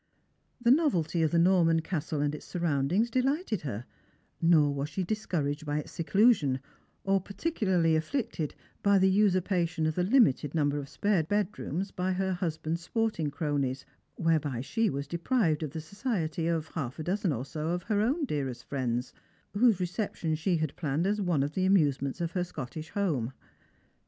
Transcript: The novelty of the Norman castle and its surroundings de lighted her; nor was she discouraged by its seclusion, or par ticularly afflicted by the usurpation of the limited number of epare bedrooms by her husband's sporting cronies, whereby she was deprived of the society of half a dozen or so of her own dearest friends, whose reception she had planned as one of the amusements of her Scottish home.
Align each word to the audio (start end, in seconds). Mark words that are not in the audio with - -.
The 0.59 0.71
novelty 0.71 1.21
of 1.21 1.29
the 1.29 1.37
Norman 1.37 1.81
castle 1.83 2.21
and 2.21 2.33
its 2.33 2.47
surroundings 2.47 3.11
de 3.11 3.21
lighted 3.21 3.61
her; 3.61 3.85
nor 4.41 4.73
was 4.73 4.89
she 4.89 5.03
discouraged 5.03 5.63
by 5.63 5.77
its 5.81 5.91
seclusion, 5.91 6.59
or 7.03 7.21
par 7.21 7.35
ticularly 7.37 7.95
afflicted 7.95 8.55
by 8.81 8.97
the 8.97 9.11
usurpation 9.11 9.85
of 9.85 9.93
the 9.93 10.01
limited 10.03 10.55
number 10.55 10.79
of 10.79 10.87
epare 10.87 11.27
bedrooms 11.27 11.91
by 11.91 12.13
her 12.13 12.33
husband's 12.33 12.81
sporting 12.81 13.29
cronies, 13.29 13.85
whereby 14.15 14.59
she 14.61 14.89
was 14.89 15.05
deprived 15.05 15.61
of 15.61 15.69
the 15.69 15.79
society 15.81 16.47
of 16.47 16.69
half 16.69 16.97
a 16.97 17.03
dozen 17.03 17.31
or 17.31 17.45
so 17.45 17.67
of 17.69 17.83
her 17.83 18.01
own 18.01 18.25
dearest 18.25 18.63
friends, 18.63 19.13
whose 19.53 19.79
reception 19.79 20.33
she 20.33 20.57
had 20.57 20.75
planned 20.75 21.05
as 21.05 21.21
one 21.21 21.43
of 21.43 21.53
the 21.53 21.63
amusements 21.65 22.19
of 22.19 22.31
her 22.31 22.43
Scottish 22.43 22.89
home. 22.89 23.33